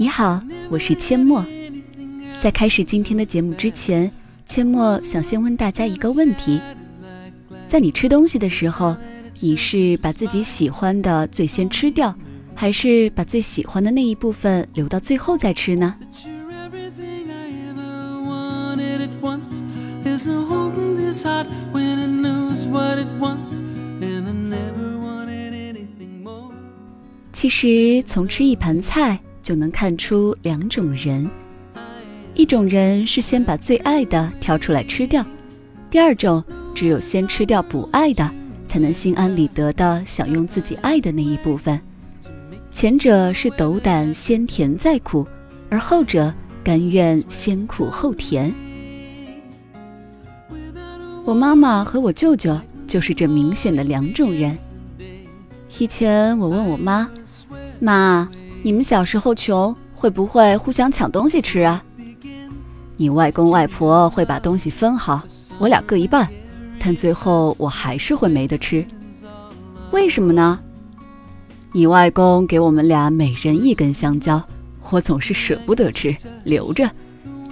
[0.00, 0.40] 你好，
[0.70, 1.44] 我是阡陌。
[2.40, 4.10] 在开始今天的节目之前，
[4.46, 6.58] 阡陌想先问大家一个问题：
[7.68, 8.96] 在你吃东西的时候，
[9.40, 12.16] 你是把自己喜欢的最先吃掉，
[12.54, 15.94] 还是把最喜欢的那一部分留到最后再吃呢？
[27.34, 31.28] 其实，从吃一盘菜就能看出两种人：
[32.34, 35.24] 一种人是先把最爱的挑出来吃掉；
[35.90, 36.42] 第二种，
[36.74, 38.30] 只有先吃掉不爱的，
[38.66, 41.80] 才能心安理得的享用自己爱的那一部分。
[42.70, 45.26] 前者是斗胆先甜再苦，
[45.68, 46.32] 而后者
[46.62, 48.54] 甘愿先苦后甜。
[51.24, 54.56] 我妈妈和我舅舅就是这明显的两种人。
[55.78, 57.10] 以前我问我妈。
[57.82, 58.28] 妈，
[58.62, 61.82] 你们小时候穷，会不会互相抢东西吃啊？
[62.96, 65.22] 你外公外婆会把东西分好，
[65.58, 66.28] 我俩各一半，
[66.78, 68.84] 但最后我还是会没得吃。
[69.92, 70.60] 为什么呢？
[71.72, 74.42] 你外公给我们俩每人一根香蕉，
[74.90, 76.90] 我总是舍不得吃，留着。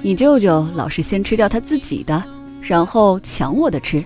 [0.02, 2.22] 你舅舅老是先吃掉他自己的，
[2.60, 4.04] 然后抢我的吃。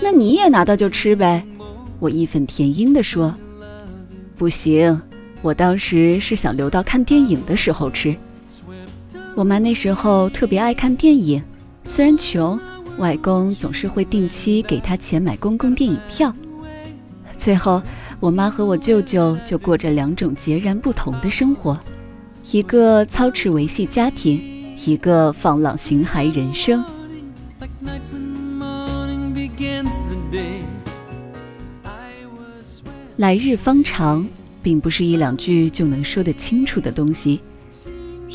[0.00, 1.42] 那你也拿到就吃呗，
[1.98, 3.34] 我义愤填膺地说。
[4.36, 5.00] 不行，
[5.42, 8.16] 我当时是想留到看电影的时候吃。
[9.34, 11.42] 我妈那时候特别爱看电影，
[11.84, 12.58] 虽然穷，
[12.98, 16.34] 外公总是会定期给她钱买公共电影票。
[17.36, 17.82] 最后，
[18.18, 21.78] 我妈和我舅舅就过着两种截然不同的生活：
[22.50, 24.42] 一个操持维系家庭，
[24.84, 26.82] 一个放浪形骸人生。
[33.16, 34.26] 来日方长，
[34.66, 37.40] 并不是一两句就能说得清楚的东西。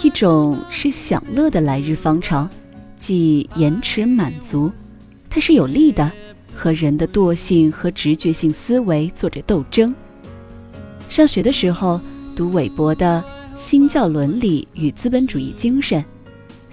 [0.01, 2.49] 一种是享乐的来日方长，
[2.95, 4.71] 即延迟满足，
[5.29, 6.09] 它是有利的，
[6.55, 9.93] 和人的惰性和直觉性思维做着斗争。
[11.09, 11.99] 上学的时候
[12.33, 13.21] 读韦伯的
[13.59, 16.01] 《新教伦理与资本主义精神》，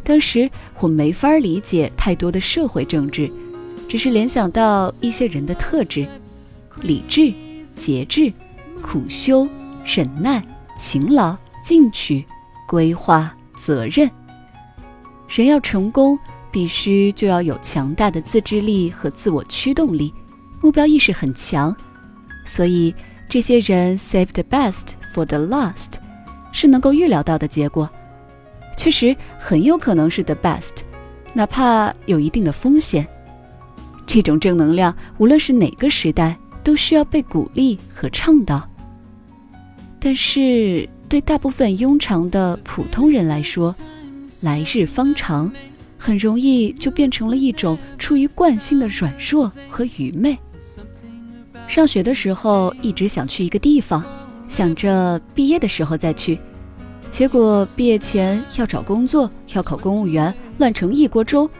[0.04, 0.48] 当时
[0.78, 3.28] 我没法理解太多的社会政治，
[3.88, 6.06] 只是联想到一些人的特质：
[6.82, 7.34] 理智。
[7.76, 8.32] 节制、
[8.78, 9.46] 苦修、
[9.84, 10.42] 忍耐、
[10.76, 12.24] 勤劳、进取、
[12.66, 14.10] 规划、责任。
[15.28, 16.18] 人要成功，
[16.50, 20.12] 必须就要有强大的自制力和自我驱动力，
[20.62, 21.74] 目标意识很强。
[22.46, 22.94] 所以，
[23.28, 25.94] 这些人 save the best for the last，
[26.50, 27.88] 是能够预料到的结果。
[28.76, 30.76] 确实很有可能是 the best，
[31.34, 33.06] 哪怕有一定的风险。
[34.06, 36.38] 这种正能量，无论是哪个时代。
[36.62, 38.68] 都需要被鼓励和倡导，
[39.98, 43.74] 但是对大部分庸常的普通人来说，
[44.42, 45.50] 来日方长，
[45.96, 50.38] 很容易就变成了一种出于惯性的软弱和愚昧。
[51.66, 54.04] 上学的时候一直想去一个地方，
[54.48, 56.38] 想着毕业的时候再去，
[57.10, 61.50] 结果毕业前要找工作，要考公务员，乱成一锅粥，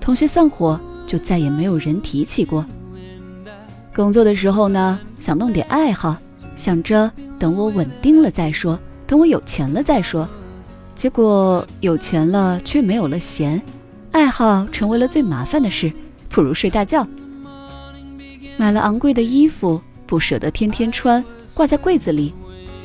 [0.00, 2.64] 同学散伙，就再也没有人提起过。
[3.98, 6.16] 工作的时候呢，想弄点爱好，
[6.54, 8.78] 想着等我稳定了再说，
[9.08, 10.28] 等我有钱了再说。
[10.94, 13.60] 结果有钱了却没有了闲，
[14.12, 15.92] 爱好成为了最麻烦的事，
[16.28, 17.04] 不如睡大觉。
[18.56, 22.32] 买了昂贵的衣服，不舍得天天穿，挂在柜子里，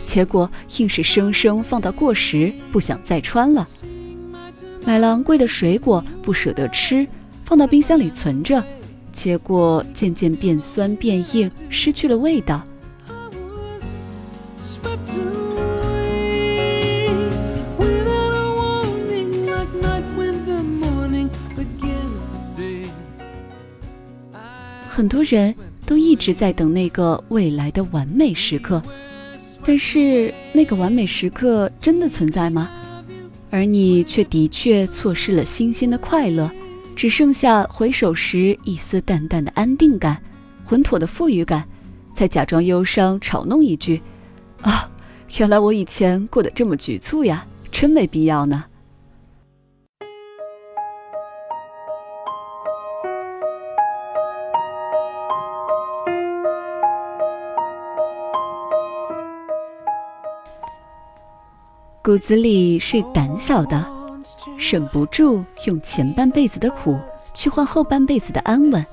[0.03, 3.68] 结果硬是生生放到过时，不想再穿了。
[4.84, 7.07] 买了昂贵的水果，不舍得吃，
[7.46, 8.63] 放到冰箱里存着。
[9.13, 12.62] 结果渐渐变酸变硬，失去了味道。
[24.90, 25.55] 很多人
[25.85, 28.82] 都一直在等那个未来的完美时刻，
[29.66, 32.70] 但是那个完美时刻真的存在吗？
[33.49, 36.49] 而你却的确错失了新鲜的快乐。
[36.95, 40.22] 只剩下回首时一丝淡淡的安定感，
[40.69, 41.67] 稳妥的富裕感，
[42.13, 44.01] 再假装忧伤嘲弄一句
[44.61, 44.90] ：“啊，
[45.37, 48.63] 原来我以前过得这么局促呀，真没必要呢。”
[62.03, 64.03] 骨子里是胆小的。
[64.58, 66.99] 忍不住用前半辈子的苦
[67.34, 68.84] 去换后半辈子的安稳，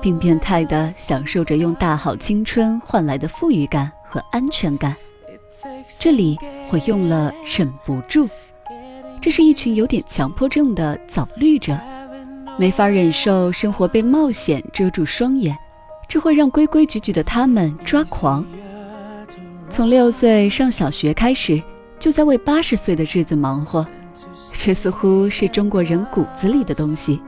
[0.00, 4.96] 并变态地享受着用大好青春换来的富裕感和安全感。
[5.98, 6.38] 这里
[6.70, 8.28] 我用了忍不住。
[9.20, 11.78] 这是一群有点强迫症的早绿者，
[12.58, 15.56] 没法忍受生活被冒险遮住双眼，
[16.08, 18.44] 这会让规规矩矩的他们抓狂。
[19.68, 21.62] 从六岁上小学开始，
[22.00, 23.86] 就在为八十岁的日子忙活，
[24.54, 27.20] 这似乎是中国人骨子里的东西。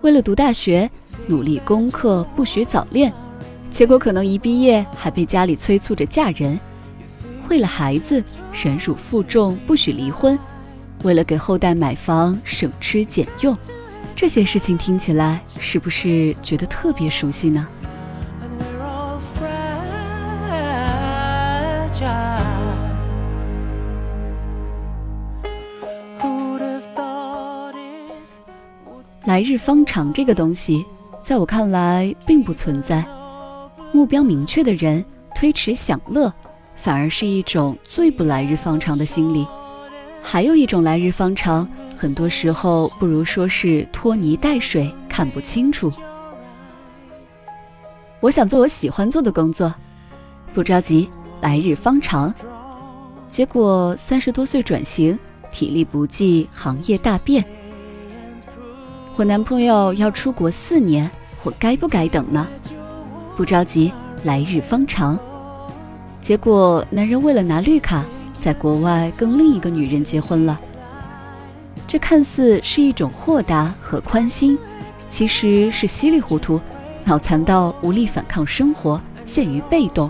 [0.00, 0.90] 为了读大学，
[1.26, 3.12] 努力功课，不许早恋，
[3.70, 6.58] 结果可能一毕业还被家里催促着嫁人。
[7.48, 8.22] 为了孩子，
[8.52, 10.38] 忍辱负重，不许离婚。
[11.04, 13.56] 为了给后代买房，省吃俭用，
[14.16, 17.66] 这些事情听起来是不是觉得特别熟悉呢？
[29.28, 30.86] 来日方长这个东西，
[31.22, 33.04] 在我看来并不存在。
[33.92, 35.04] 目标明确的人
[35.34, 36.32] 推迟享乐，
[36.74, 39.46] 反而是一种最不来日方长的心理。
[40.22, 45.92] 还有一种来日方长，很多时候不如说是拖泥带水，看不清楚。
[48.20, 49.74] 我想做我喜欢做的工作，
[50.54, 51.06] 不着急，
[51.42, 52.34] 来日方长。
[53.28, 55.18] 结果三十多岁转型，
[55.52, 57.44] 体力不济，行业大变。
[59.18, 61.10] 我男朋友要出国四年，
[61.42, 62.46] 我该不该等呢？
[63.36, 63.92] 不着急，
[64.22, 65.18] 来日方长。
[66.20, 68.04] 结果男人为了拿绿卡，
[68.38, 70.60] 在国外跟另一个女人结婚了。
[71.88, 74.56] 这看似是一种豁达和宽心，
[75.00, 76.60] 其实是稀里糊涂，
[77.02, 80.08] 脑残到无力反抗生活，陷于被动，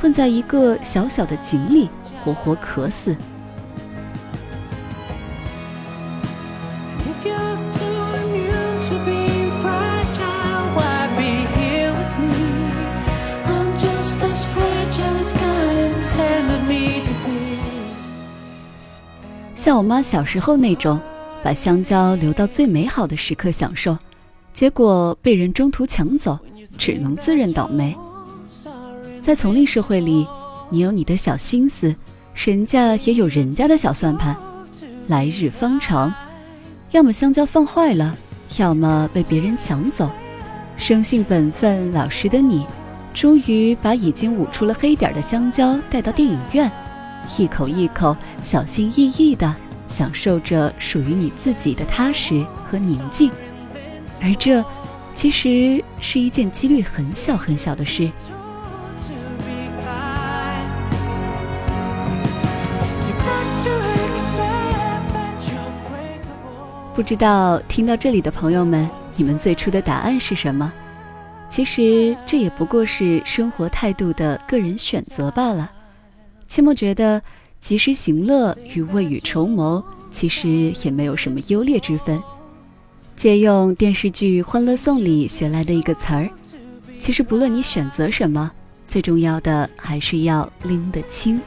[0.00, 1.88] 困在一个小小的井里，
[2.22, 3.16] 活活渴死。
[19.66, 21.00] 像我妈小时候那种，
[21.42, 23.98] 把香蕉留到最美好的时刻享受，
[24.52, 26.38] 结果被人中途抢走，
[26.78, 27.92] 只能自认倒霉。
[29.20, 30.24] 在丛林社会里，
[30.70, 31.92] 你有你的小心思，
[32.32, 34.36] 人家也有人家的小算盘。
[35.08, 36.14] 来日方长，
[36.92, 38.16] 要么香蕉放坏了，
[38.58, 40.08] 要么被别人抢走。
[40.76, 42.64] 生性本分、老实的你，
[43.12, 46.70] 终于把已经捂出了黑点的香蕉带到电影院。
[47.38, 49.54] 一口一口，小心翼翼地
[49.88, 53.30] 享受着属于你自己的踏实和宁静，
[54.22, 54.64] 而这
[55.14, 58.10] 其实是一件几率很小很小的事。
[66.94, 70.72] 不知道听到这里的朋友们，你们最初的答案是什么？
[71.48, 75.70] 其实这也不过是生活态度的个人选择罢了。
[76.56, 77.20] 切莫觉得
[77.60, 82.18] 及时行乐与未雨绸缪，其实也没有什么优劣之分。
[83.14, 86.30] 借用电视剧《欢乐颂》里学来的一个词儿，
[86.98, 88.50] 其实不论你选择什么，
[88.88, 91.38] 最重要的还是要拎得清。